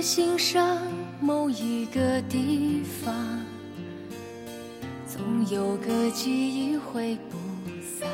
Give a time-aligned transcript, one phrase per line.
[0.00, 0.78] 心上
[1.20, 3.44] 某一个地方，
[5.06, 7.36] 总有个记忆会不
[7.82, 8.08] 散。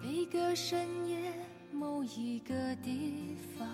[0.00, 1.16] 每个深夜，
[1.72, 2.54] 某一个
[2.84, 3.68] 地方，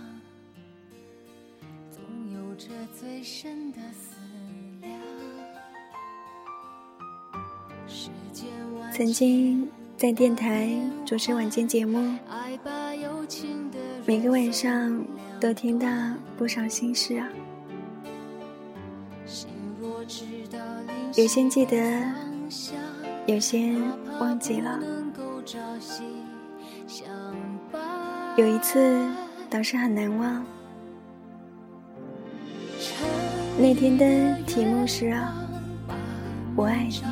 [1.90, 2.00] 总
[2.32, 2.68] 有着
[2.98, 4.16] 最深的思
[4.80, 4.92] 量。
[7.86, 10.68] 时间万曾经在电台
[11.04, 12.16] 主持晚间节目，
[14.06, 15.04] 每个晚上
[15.40, 15.86] 都听到
[16.36, 17.28] 不少心事啊。
[21.14, 21.76] 有些记得，
[23.26, 23.74] 有些
[24.18, 24.80] 忘记了。
[28.36, 29.08] 有一次，
[29.48, 30.44] 倒是很难忘。
[33.58, 35.34] 那天的题目是啊，
[36.54, 37.02] 我爱你。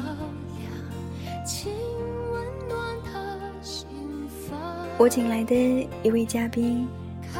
[4.96, 6.86] 我请来的一位嘉宾，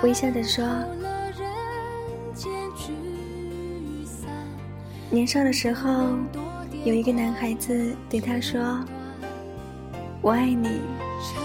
[0.03, 0.65] 微笑着说
[5.11, 6.09] 年少的时候，
[6.85, 8.61] 有一个男孩子对他说
[10.21, 10.81] ：“我爱你。
[11.23, 11.41] 城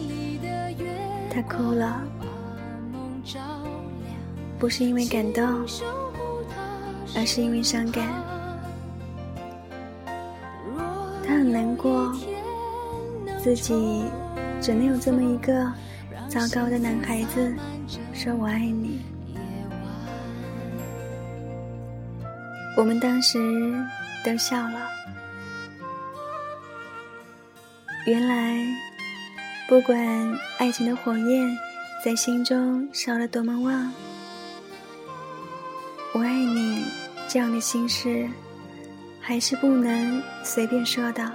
[0.00, 0.90] 里的月”
[1.30, 2.02] 他哭了，
[4.58, 5.44] 不是因为感动，
[7.14, 8.04] 而是因为伤感。
[10.76, 10.82] 若
[11.24, 12.12] 他很难过，
[13.40, 14.04] 自己
[14.60, 15.72] 只能有这么一个
[16.28, 17.54] 糟糕的男孩子
[18.24, 19.02] 说我爱你。
[22.74, 23.38] 我们当时
[24.24, 24.88] 都笑了。
[28.06, 28.66] 原来，
[29.68, 29.98] 不管
[30.56, 31.54] 爱情的火焰
[32.02, 33.92] 在心中烧得多么旺，
[36.14, 36.86] 我爱你
[37.28, 38.26] 这样的心事，
[39.20, 41.30] 还是不能随便说的。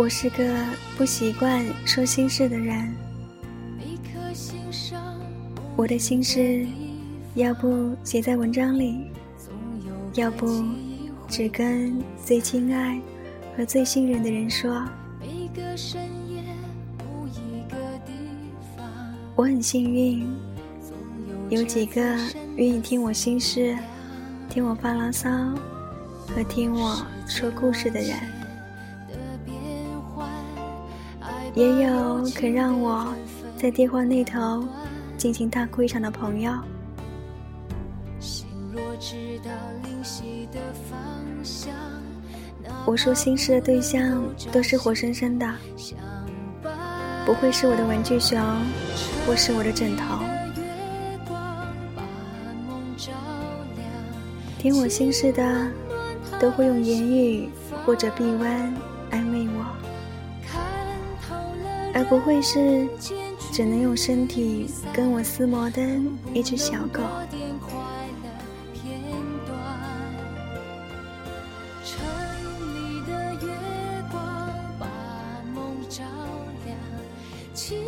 [0.00, 0.42] 我是个
[0.96, 2.90] 不习惯说心事的人。
[5.76, 6.66] 我的心事，
[7.34, 9.10] 要不写在文章里，
[10.14, 10.64] 要不
[11.28, 12.98] 只跟最亲爱
[13.54, 14.82] 和最信任的人说。
[19.36, 20.26] 我很幸运，
[21.50, 22.00] 有几个
[22.56, 23.76] 愿意听我心事、
[24.48, 25.28] 听我发牢骚
[26.34, 28.16] 和听我说故事的人，
[31.54, 33.14] 也有肯让我
[33.56, 34.66] 在电话那头
[35.16, 36.52] 尽情大哭一场的朋友。
[42.86, 45.46] 我说心事的对象都是活生生的，
[47.26, 48.40] 不会是我的玩具熊，
[49.26, 50.18] 或是我的枕头。
[54.58, 55.68] 听我心事的，
[56.38, 57.48] 都会用言语
[57.84, 58.74] 或者臂弯
[62.00, 62.88] 而不会是
[63.52, 65.82] 只能用身体跟我厮磨的
[66.32, 67.02] 一只小狗。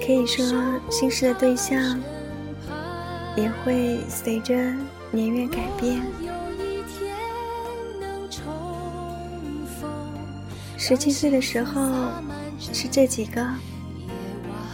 [0.05, 0.45] 可以说，
[0.91, 1.99] 心事的对象
[3.35, 4.55] 也会随着
[5.11, 6.03] 年月改变。
[10.77, 11.91] 十七岁的时候
[12.61, 13.43] 是这几个，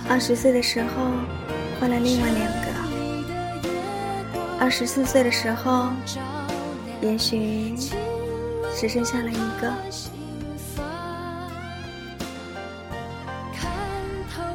[0.09, 0.89] 二十岁的时候
[1.79, 2.69] 换了另外两个，
[4.59, 5.91] 二十四岁的时候，
[7.01, 7.75] 也许
[8.77, 9.73] 只剩下了一个。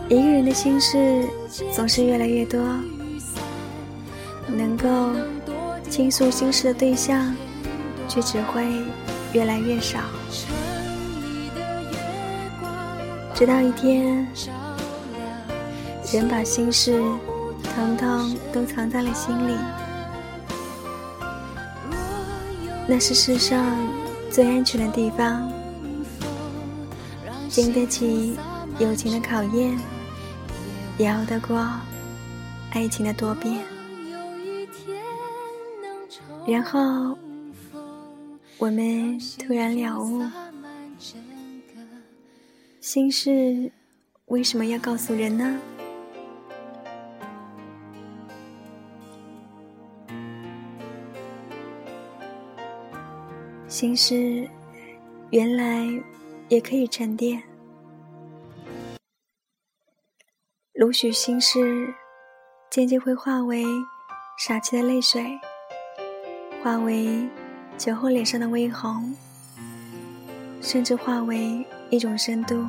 [0.09, 1.23] 一个人的心事
[1.71, 2.59] 总是越来越多，
[4.47, 5.11] 能够
[5.89, 7.35] 倾诉心事的对象
[8.07, 8.67] 却只会
[9.31, 9.99] 越来越少。
[13.33, 14.27] 直到一天，
[16.13, 17.01] 人把心事
[17.75, 19.55] 统统都藏在了心里，
[22.87, 23.75] 那是世上
[24.29, 25.51] 最安全的地方，
[27.49, 28.37] 经得起
[28.77, 29.75] 友情的考验，
[30.99, 31.67] 也熬得过
[32.73, 33.65] 爱情的多变。
[36.45, 37.17] 然后，
[38.59, 40.21] 我们突然了悟，
[42.79, 43.71] 心事
[44.27, 45.57] 为什么要告诉人呢？
[53.83, 54.47] 心事
[55.31, 55.85] 原来
[56.47, 57.43] 也可以沉淀，
[60.71, 61.93] 如许心事
[62.71, 63.65] 渐渐会化为
[64.39, 65.37] 傻气的泪水，
[66.63, 67.27] 化为
[67.77, 69.13] 酒后脸上的微红，
[70.61, 72.65] 甚至化为一种深度。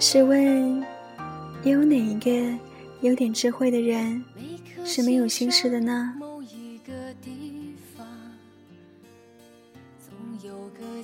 [0.00, 0.82] 试问，
[1.64, 2.58] 又有哪一个
[3.02, 4.24] 有点智慧的人
[4.86, 6.14] 是没有心事的呢？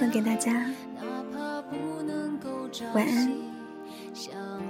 [0.00, 0.50] 送给大家。
[2.94, 4.69] 晚安。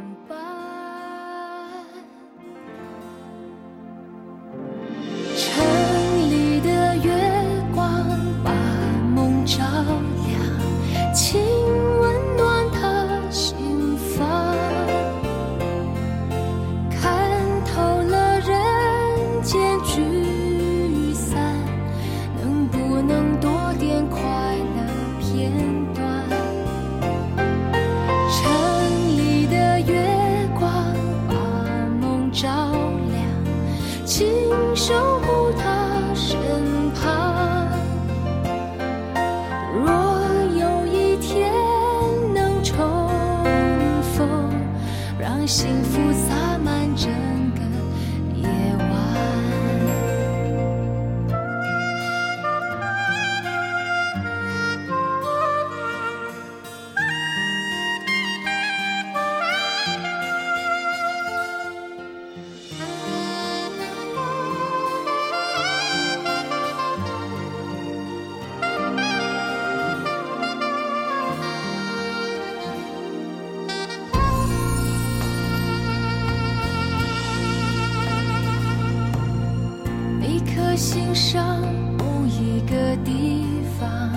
[81.15, 81.61] 上
[81.99, 83.45] 某一个地
[83.79, 84.13] 方，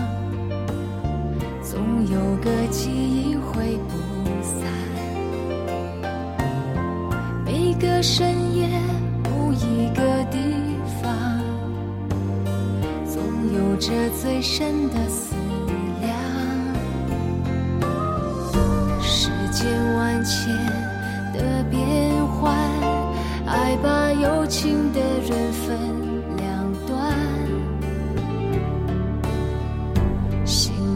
[1.64, 3.94] 总有个记忆挥不
[4.42, 4.68] 散。
[7.46, 8.70] 每个深夜，
[9.24, 10.38] 某一个地
[11.02, 11.42] 方，
[13.06, 13.22] 总
[13.54, 13.92] 有着
[14.22, 15.34] 最深的思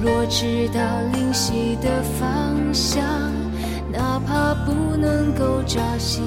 [0.10, 3.04] 我知道灵犀的方向
[3.92, 6.22] 哪怕不能够朝夕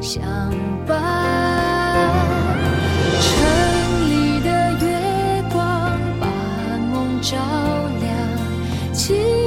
[0.00, 0.22] 相
[0.86, 0.96] 伴
[3.20, 6.26] 城里的月光把
[6.92, 7.36] 梦照
[8.00, 8.12] 亮
[8.92, 9.41] 请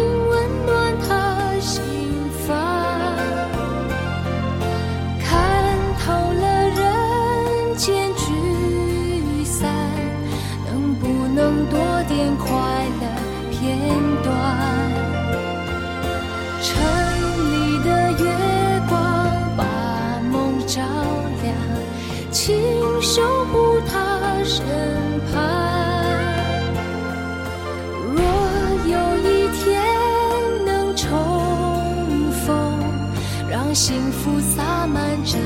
[20.67, 20.81] 照
[21.43, 21.55] 亮，
[22.31, 22.55] 请
[23.01, 24.65] 守护他身
[25.31, 25.34] 旁。
[28.13, 28.19] 若
[28.89, 29.63] 有一天
[30.65, 32.79] 能重逢，
[33.50, 35.39] 让幸福洒满整。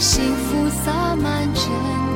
[0.00, 2.09] 幸福洒满整